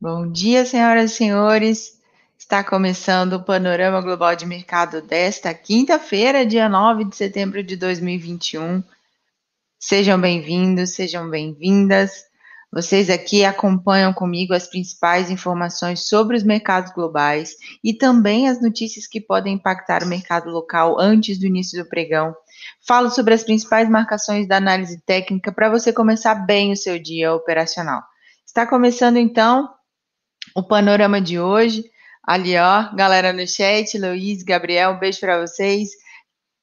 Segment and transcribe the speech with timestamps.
[0.00, 2.00] Bom dia, senhoras e senhores.
[2.38, 8.80] Está começando o Panorama Global de Mercado desta quinta-feira, dia 9 de setembro de 2021.
[9.76, 12.12] Sejam bem-vindos, sejam bem-vindas.
[12.72, 19.04] Vocês aqui acompanham comigo as principais informações sobre os mercados globais e também as notícias
[19.04, 22.36] que podem impactar o mercado local antes do início do pregão.
[22.86, 27.34] Falo sobre as principais marcações da análise técnica para você começar bem o seu dia
[27.34, 28.00] operacional.
[28.46, 29.68] Está começando então
[30.58, 31.84] o panorama de hoje.
[32.22, 35.90] Ali, ó, galera no chat, Luiz, Gabriel, um beijo para vocês.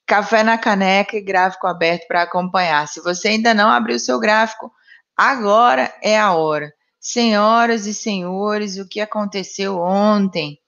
[0.06, 2.88] Café na caneca e gráfico aberto para acompanhar.
[2.88, 4.72] Se você ainda não abriu o seu gráfico,
[5.16, 6.74] agora é a hora.
[7.00, 10.60] Senhoras e senhores, o que aconteceu ontem?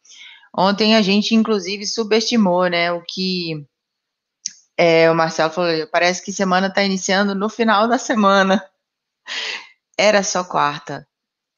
[0.56, 2.92] Ontem a gente, inclusive, subestimou, né?
[2.92, 3.68] O que
[4.78, 8.64] é, o Marcelo falou, parece que semana está iniciando no final da semana.
[9.98, 11.08] Era só quarta.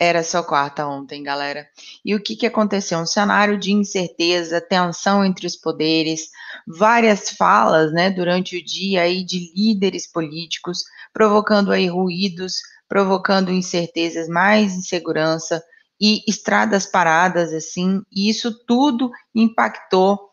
[0.01, 1.67] Era só quarta ontem, galera.
[2.05, 2.99] E o que, que aconteceu?
[2.99, 6.29] Um cenário de incerteza, tensão entre os poderes,
[6.65, 12.53] várias falas, né, durante o dia aí de líderes políticos, provocando aí ruídos,
[12.87, 15.61] provocando incertezas, mais insegurança
[15.99, 18.01] e estradas paradas, assim.
[18.09, 20.29] E isso tudo impactou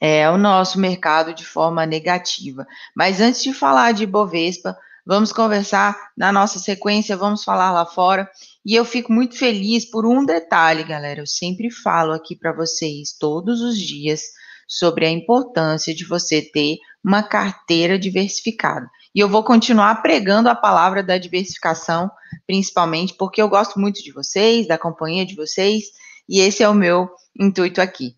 [0.00, 2.64] é, o nosso mercado de forma negativa.
[2.94, 8.30] Mas antes de falar de Bovespa, vamos conversar na nossa sequência, vamos falar lá fora.
[8.62, 11.22] E eu fico muito feliz por um detalhe, galera.
[11.22, 14.20] Eu sempre falo aqui para vocês todos os dias
[14.68, 18.86] sobre a importância de você ter uma carteira diversificada.
[19.14, 22.10] E eu vou continuar pregando a palavra da diversificação,
[22.46, 25.84] principalmente porque eu gosto muito de vocês, da companhia de vocês,
[26.28, 27.08] e esse é o meu
[27.40, 28.14] intuito aqui.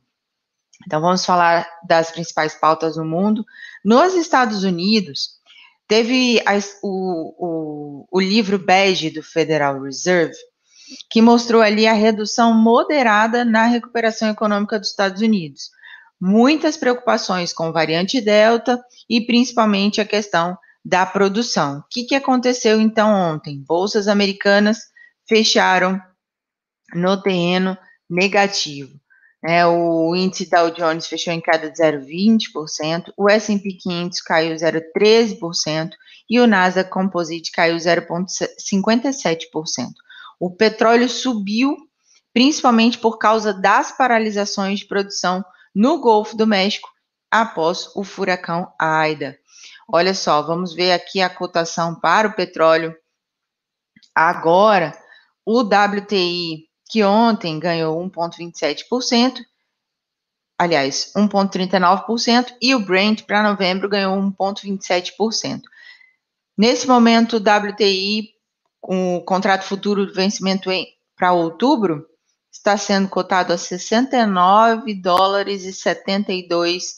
[0.84, 3.44] Então, vamos falar das principais pautas do mundo.
[3.84, 5.39] Nos Estados Unidos,
[5.90, 10.36] teve a, o, o, o livro bege do Federal Reserve,
[11.10, 15.62] que mostrou ali a redução moderada na recuperação econômica dos Estados Unidos.
[16.20, 21.78] Muitas preocupações com variante Delta e principalmente a questão da produção.
[21.80, 23.60] O que, que aconteceu então ontem?
[23.66, 24.78] Bolsas americanas
[25.28, 26.00] fecharam
[26.94, 27.76] no terreno
[28.08, 28.92] negativo.
[29.42, 35.92] É, o índice Dow Jones fechou em queda de 0,20%, o S&P 500 caiu 0,13%
[36.28, 39.46] e o Nasdaq Composite caiu 0,57%.
[40.38, 41.74] O petróleo subiu
[42.32, 46.88] principalmente por causa das paralisações de produção no Golfo do México
[47.30, 49.38] após o furacão Aida.
[49.88, 52.94] Olha só, vamos ver aqui a cotação para o petróleo.
[54.14, 54.96] Agora,
[55.44, 59.40] o WTI que ontem ganhou 1,27%,
[60.58, 65.62] aliás, 1,39%, e o Brent para novembro ganhou 1,27%.
[66.58, 68.30] Nesse momento, o WTI,
[68.80, 70.68] com o contrato futuro de vencimento
[71.16, 72.06] para outubro,
[72.52, 76.96] está sendo cotado a 69 dólares e 72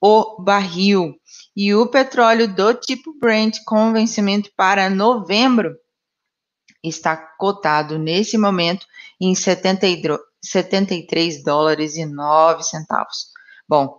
[0.00, 1.14] o barril.
[1.56, 5.76] E o petróleo do tipo Brent com vencimento para novembro
[6.88, 8.86] está cotado nesse momento
[9.20, 13.32] em 73 dólares e 9 centavos.
[13.68, 13.98] Bom,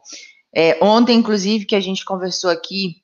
[0.56, 3.04] é, ontem, inclusive, que a gente conversou aqui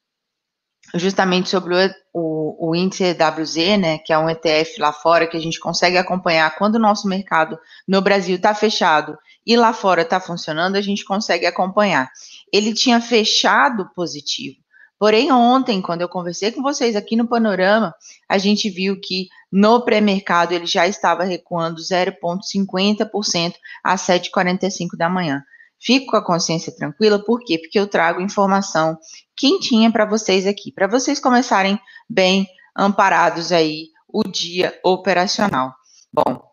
[0.96, 5.38] justamente sobre o, o, o, índice EWZ, né, que é um ETF lá fora que
[5.38, 10.02] a gente consegue acompanhar quando o nosso mercado no Brasil está fechado e lá fora
[10.02, 12.10] está funcionando, a gente consegue acompanhar.
[12.52, 14.58] Ele tinha fechado positivo.
[15.00, 17.94] Porém, ontem, quando eu conversei com vocês aqui no Panorama,
[18.30, 23.54] a gente viu que no pré-mercado ele já estava recuando 0,50%
[23.84, 25.44] às 7h45 da manhã.
[25.80, 27.58] Fico com a consciência tranquila, por quê?
[27.58, 28.98] Porque eu trago informação
[29.36, 32.48] quentinha para vocês aqui, para vocês começarem bem
[32.78, 35.74] amparados aí o dia operacional.
[36.14, 36.44] Bom,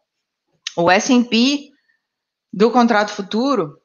[0.77, 1.71] o S&P
[2.53, 3.79] do contrato futuro,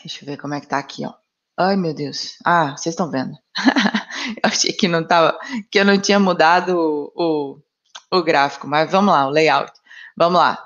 [0.00, 1.12] deixa eu ver como é que tá aqui, ó.
[1.60, 2.36] Ai, meu Deus.
[2.44, 3.32] Ah, vocês estão vendo.
[4.42, 5.36] eu achei que não tava,
[5.70, 7.62] que eu não tinha mudado o, o,
[8.10, 9.72] o gráfico, mas vamos lá, o layout.
[10.16, 10.58] Vamos lá.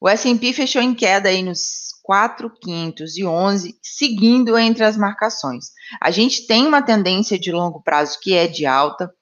[0.00, 5.66] O S&P fechou em queda aí nos 4,511, seguindo entre as marcações.
[6.00, 9.12] A gente tem uma tendência de longo prazo que é de alta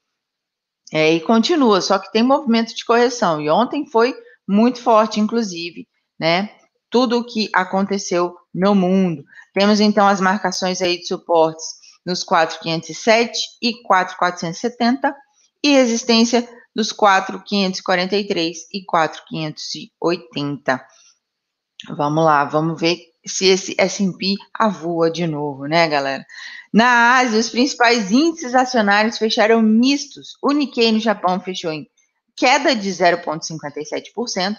[0.92, 3.40] é, e continua, só que tem movimento de correção.
[3.40, 4.16] E ontem foi
[4.48, 5.86] muito forte, inclusive,
[6.18, 6.50] né?
[6.88, 9.22] Tudo o que aconteceu no mundo.
[9.52, 11.66] Temos então as marcações aí de suportes
[12.06, 15.14] nos 4,507 e 4,470
[15.62, 20.86] e resistência dos 4,543 e 4,580.
[21.88, 26.24] Vamos lá, vamos ver se esse S&P avua de novo, né, galera?
[26.72, 30.38] Na Ásia, os principais índices acionários fecharam mistos.
[30.40, 31.84] O Nikkei no Japão fechou em
[32.36, 34.56] queda de 0,57%,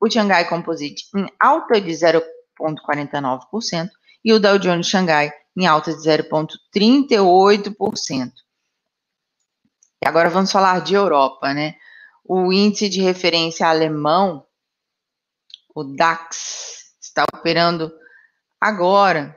[0.00, 3.88] o Xangai Composite em alta de 0,49%
[4.24, 8.30] e o Dow Jones Xangai em alta de 0,38%.
[10.02, 11.74] E agora vamos falar de Europa, né?
[12.24, 14.46] O índice de referência alemão,
[15.74, 17.90] o DAX, está operando
[18.60, 19.36] agora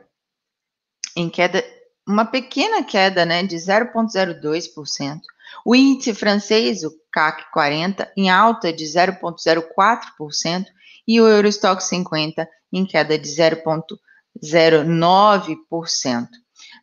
[1.16, 1.64] em queda,
[2.08, 5.22] uma pequena queda, né, de 0,02%.
[5.66, 10.66] O índice francês, o CAC 40, em alta de 0,04%
[11.08, 16.28] e o Eurostock 50 em queda de 0,09%.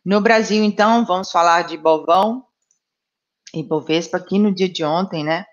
[0.05, 2.45] No Brasil, então, vamos falar de Bovão
[3.53, 5.45] e Bovespa aqui no dia de ontem, né?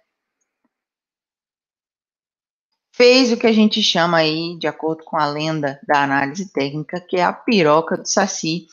[2.94, 7.00] Fez o que a gente chama aí, de acordo com a lenda da análise técnica,
[7.00, 8.66] que é a piroca do Saci.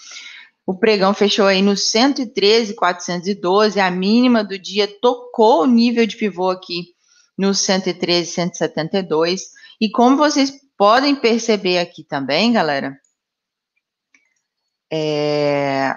[0.65, 6.49] O pregão fechou aí no 113,412, a mínima do dia tocou o nível de pivô
[6.49, 6.95] aqui
[7.37, 9.51] no 113,172.
[9.81, 12.97] E como vocês podem perceber aqui também, galera,
[14.89, 15.93] é...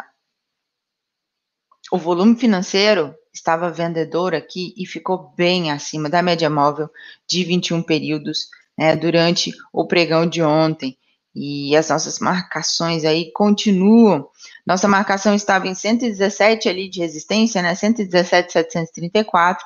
[1.91, 6.89] o volume financeiro estava vendedor aqui e ficou bem acima da média móvel
[7.29, 10.99] de 21 períodos né, durante o pregão de ontem.
[11.35, 14.27] E as nossas marcações aí continuam.
[14.67, 17.75] Nossa marcação estava em 117 ali de resistência, né?
[17.75, 19.63] 117,734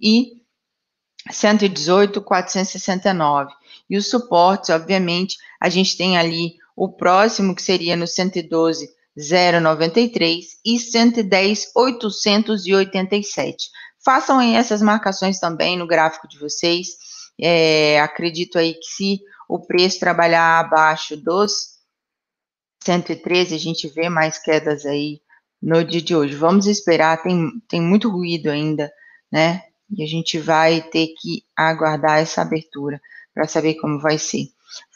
[0.00, 0.42] e
[1.30, 3.52] 118,469.
[3.88, 10.58] E os suportes, obviamente, a gente tem ali o próximo que seria no 112 093
[10.64, 13.70] e 110 887.
[14.04, 16.88] Façam essas marcações também no gráfico de vocês.
[17.40, 21.72] É, acredito aí que se o preço trabalhar abaixo dos
[22.84, 25.20] 113, a gente vê mais quedas aí
[25.62, 26.34] no dia de hoje.
[26.34, 28.90] Vamos esperar, tem, tem muito ruído ainda,
[29.30, 29.62] né?
[29.90, 33.00] E a gente vai ter que aguardar essa abertura
[33.34, 34.46] para saber como vai ser.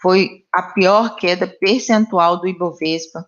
[0.01, 3.25] Foi a pior queda percentual do Ibovespa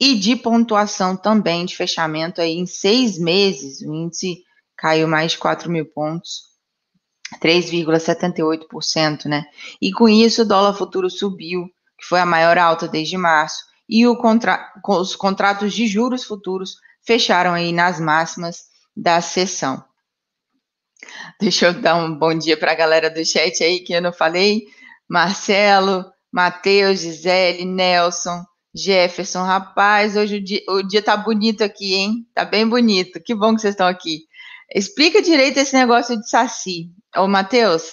[0.00, 4.42] e de pontuação também de fechamento aí em seis meses, o índice
[4.76, 6.44] caiu mais de 4 mil pontos,
[7.42, 9.44] 3,78%, né?
[9.80, 11.66] E com isso o dólar futuro subiu,
[11.98, 14.72] que foi a maior alta desde março, e contra...
[14.88, 18.64] os contratos de juros futuros fecharam aí nas máximas
[18.96, 19.84] da sessão.
[21.38, 24.12] Deixa eu dar um bom dia para a galera do chat aí que eu não
[24.12, 24.66] falei.
[25.08, 28.44] Marcelo, Matheus, Gisele, Nelson,
[28.74, 32.28] Jefferson, rapaz, hoje o dia, o dia tá bonito aqui, hein?
[32.34, 33.20] Tá bem bonito.
[33.20, 34.26] Que bom que vocês estão aqui.
[34.72, 36.90] Explica direito esse negócio de saci.
[37.16, 37.92] Ô, Matheus,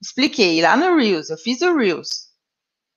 [0.00, 2.28] expliquei lá no Reels, eu fiz o Reels.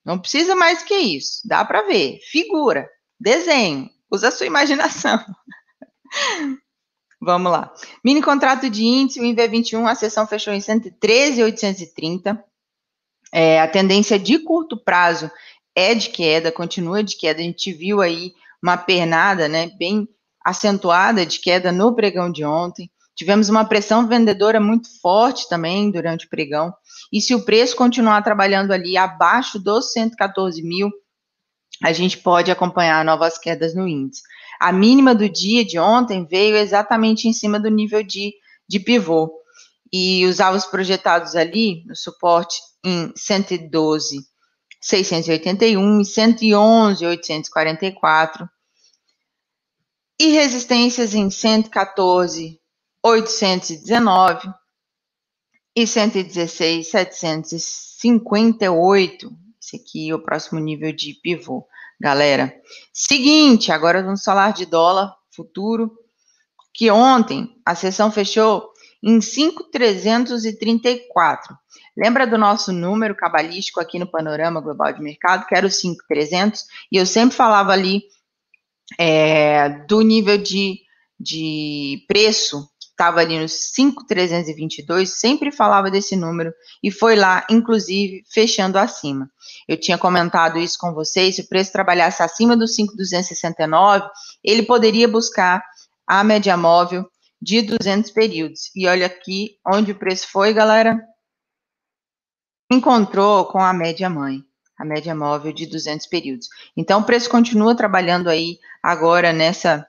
[0.03, 1.41] Não precisa mais que isso.
[1.45, 2.19] Dá para ver.
[2.29, 2.89] Figura,
[3.19, 5.23] desenho, usa a sua imaginação.
[7.21, 7.71] Vamos lá.
[8.03, 12.43] Mini contrato de índice, o INV21, a sessão fechou em 113,830.
[13.31, 15.31] É, a tendência de curto prazo
[15.75, 17.39] é de queda, continua de queda.
[17.39, 20.07] A gente viu aí uma pernada, né, bem
[20.43, 22.89] acentuada de queda no pregão de ontem.
[23.15, 26.73] Tivemos uma pressão vendedora muito forte também durante o pregão.
[27.11, 30.89] E se o preço continuar trabalhando ali abaixo dos 114 mil,
[31.83, 34.21] a gente pode acompanhar novas quedas no índice.
[34.59, 38.33] A mínima do dia de ontem veio exatamente em cima do nível de,
[38.67, 39.31] de pivô.
[39.91, 44.30] E os alvos projetados ali, no suporte em 112
[44.81, 48.49] 681 e 111, 844.
[50.19, 52.59] E resistências em 114,
[53.03, 54.51] 819
[55.75, 59.31] e 116, 758.
[59.61, 61.65] Esse aqui é o próximo nível de pivô,
[61.99, 62.53] galera.
[62.93, 65.91] Seguinte, agora vamos falar de dólar futuro,
[66.73, 68.70] que ontem a sessão fechou
[69.03, 71.57] em 5,334.
[71.97, 76.63] Lembra do nosso número cabalístico aqui no Panorama Global de Mercado, que era o 5300,
[76.91, 78.03] e eu sempre falava ali
[78.99, 80.79] é, do nível de,
[81.19, 86.53] de preço, que estava ali no 5322, sempre falava desse número,
[86.83, 89.29] e foi lá, inclusive, fechando acima.
[89.67, 94.07] Eu tinha comentado isso com vocês, se o preço trabalhasse acima do 5269,
[94.43, 95.63] ele poderia buscar
[96.07, 97.10] a média móvel
[97.41, 98.69] de 200 períodos.
[98.75, 101.01] E olha aqui onde o preço foi, galera
[102.71, 104.43] encontrou com a média mãe,
[104.77, 106.47] a média móvel de 200 períodos.
[106.75, 109.85] Então, o preço continua trabalhando aí agora nessa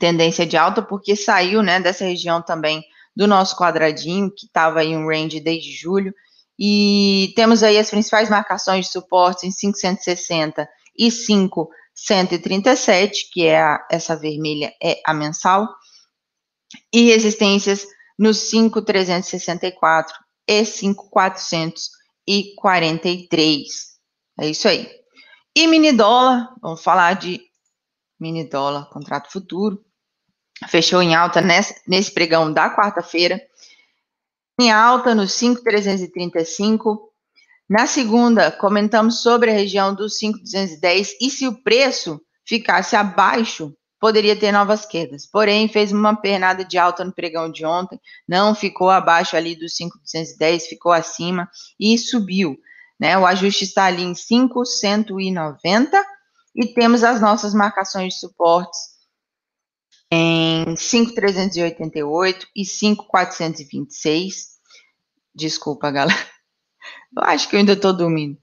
[0.00, 2.82] tendência de alta, porque saiu né, dessa região também
[3.14, 6.12] do nosso quadradinho, que estava em um range desde julho,
[6.58, 13.86] e temos aí as principais marcações de suporte em 560 e 537, que é a,
[13.90, 15.68] essa vermelha é a mensal,
[16.92, 17.86] e resistências
[18.18, 20.14] nos 5,364
[20.46, 21.90] e 5,400
[22.26, 23.62] e 43.
[24.40, 24.88] É isso aí.
[25.54, 27.40] E mini dólar, vamos falar de
[28.18, 29.84] mini dólar, contrato futuro.
[30.68, 33.40] Fechou em alta nesse, pregão da quarta-feira.
[34.60, 37.12] Em alta no 5,335.
[37.68, 44.34] Na segunda, comentamos sobre a região dos 5,210 e se o preço ficasse abaixo, poderia
[44.34, 45.24] ter novas quedas.
[45.24, 49.76] Porém, fez uma pernada de alta no pregão de ontem, não ficou abaixo ali dos
[49.76, 52.58] 5,210, ficou acima e subiu.
[52.98, 53.16] Né?
[53.16, 56.04] O ajuste está ali em 5,190
[56.56, 58.80] e temos as nossas marcações de suportes
[60.10, 64.48] em 5,388 e 5,426.
[65.32, 66.26] Desculpa, galera.
[67.16, 68.36] Eu acho que eu ainda estou dormindo.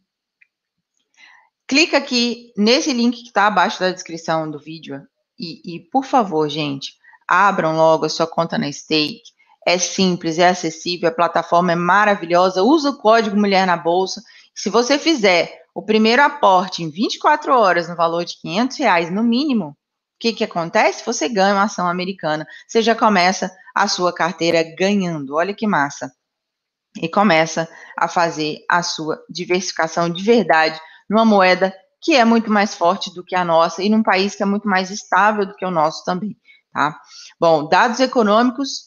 [1.66, 5.06] clica aqui nesse link que está abaixo da descrição do vídeo
[5.38, 6.94] e, e, por favor, gente,
[7.28, 9.22] abram logo a sua conta na Stake.
[9.66, 12.62] É simples, é acessível, a plataforma é maravilhosa.
[12.62, 14.22] Usa o código Mulher na Bolsa.
[14.54, 19.22] Se você fizer o primeiro aporte em 24 horas no valor de 500 reais no
[19.22, 19.76] mínimo, o
[20.18, 21.04] que, que acontece?
[21.04, 22.46] Você ganha uma ação americana.
[22.66, 25.34] Você já começa a sua carteira ganhando.
[25.34, 26.10] Olha que massa.
[27.02, 27.68] E começa
[27.98, 33.24] a fazer a sua diversificação de verdade numa moeda que é muito mais forte do
[33.24, 36.04] que a nossa e num país que é muito mais estável do que o nosso
[36.04, 36.36] também,
[36.72, 37.00] tá?
[37.40, 38.86] Bom, dados econômicos,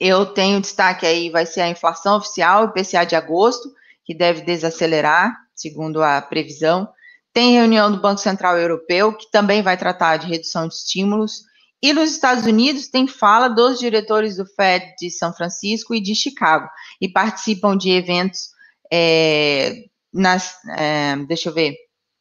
[0.00, 3.72] eu tenho destaque aí, vai ser a inflação oficial, IPCA de agosto,
[4.04, 6.88] que deve desacelerar, segundo a previsão.
[7.32, 11.42] Tem reunião do Banco Central Europeu, que também vai tratar de redução de estímulos.
[11.82, 16.14] E nos Estados Unidos tem fala dos diretores do Fed de São Francisco e de
[16.14, 16.68] Chicago,
[17.00, 18.48] e participam de eventos
[18.92, 19.84] é,
[20.18, 21.74] nas, é, deixa eu ver,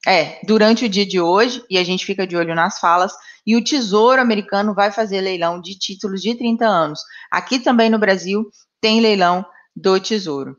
[0.08, 3.12] é, durante o dia de hoje, e a gente fica de olho nas falas,
[3.46, 7.00] e o Tesouro Americano vai fazer leilão de títulos de 30 anos.
[7.32, 8.46] Aqui também no Brasil
[8.80, 10.58] tem leilão do Tesouro.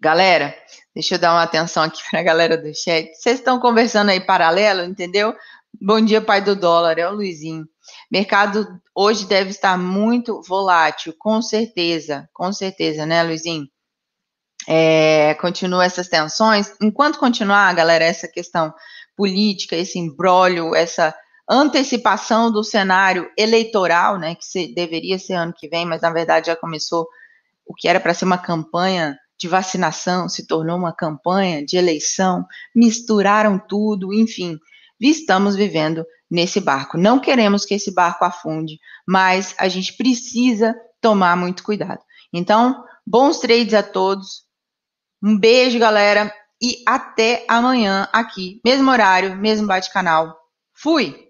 [0.00, 0.54] Galera,
[0.94, 3.14] deixa eu dar uma atenção aqui para a galera do chat.
[3.14, 5.34] Vocês estão conversando aí paralelo, entendeu?
[5.80, 7.66] Bom dia, pai do dólar, é o Luizinho.
[8.10, 13.66] Mercado hoje deve estar muito volátil, com certeza, com certeza, né, Luizinho?
[14.66, 18.74] É, continua essas tensões, enquanto continuar, galera, essa questão
[19.16, 21.14] política, esse embrólio, essa
[21.48, 26.48] antecipação do cenário eleitoral, né, que se, deveria ser ano que vem, mas na verdade
[26.48, 27.06] já começou
[27.64, 32.44] o que era para ser uma campanha de vacinação, se tornou uma campanha de eleição,
[32.74, 34.58] misturaram tudo, enfim,
[35.00, 36.96] estamos vivendo nesse barco.
[36.96, 42.00] Não queremos que esse barco afunde, mas a gente precisa tomar muito cuidado.
[42.32, 44.45] Então, bons trades a todos,
[45.22, 46.32] um beijo, galera,
[46.62, 50.36] e até amanhã aqui, mesmo horário, mesmo bate-canal.
[50.74, 51.25] Fui!